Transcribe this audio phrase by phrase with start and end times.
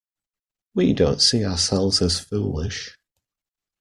[0.73, 2.97] We don't see ourselves as foolish.